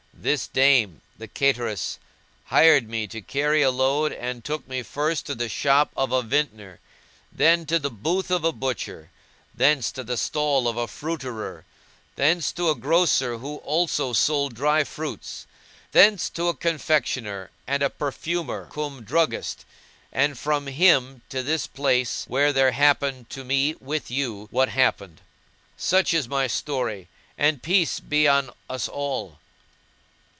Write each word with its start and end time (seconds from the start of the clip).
This 0.13 0.45
dame, 0.45 1.01
the 1.17 1.27
cateress, 1.27 1.97
hired 2.45 2.87
me 2.87 3.07
to 3.07 3.21
carry 3.21 3.63
a 3.63 3.71
load 3.71 4.13
and 4.13 4.43
took 4.45 4.67
me 4.67 4.83
first 4.83 5.25
to 5.25 5.33
the 5.33 5.49
shop 5.49 5.89
of 5.97 6.11
a 6.11 6.21
vintner, 6.21 6.79
then 7.31 7.65
to 7.65 7.79
the 7.79 7.89
booth 7.89 8.29
of 8.29 8.43
a 8.43 8.51
butcher; 8.51 9.09
thence 9.55 9.91
to 9.93 10.03
the 10.03 10.17
stall 10.17 10.67
of 10.67 10.77
a 10.77 10.87
fruiterer; 10.87 11.65
thence 12.17 12.51
to 12.51 12.69
a 12.69 12.75
grocer 12.75 13.39
who 13.39 13.55
also 13.65 14.13
sold 14.13 14.53
dry 14.53 14.83
fruits; 14.83 15.47
thence 15.91 16.29
to 16.29 16.49
a 16.49 16.53
confectioner 16.55 17.49
and 17.65 17.81
a 17.81 17.89
perfumer 17.89 18.69
cum 18.71 19.03
druggist 19.03 19.65
and 20.13 20.37
from 20.37 20.67
him 20.67 21.23
to 21.29 21.41
this 21.41 21.65
place 21.65 22.25
where 22.27 22.53
there 22.53 22.73
happened 22.73 23.27
to 23.31 23.43
me 23.43 23.73
with 23.79 24.11
you 24.11 24.47
what 24.51 24.69
happened. 24.69 25.19
Such 25.77 26.13
is 26.13 26.27
my 26.27 26.45
story 26.45 27.07
and 27.39 27.63
peace 27.63 27.99
be 27.99 28.27
on 28.27 28.51
us 28.69 28.87
all!" 28.87 29.39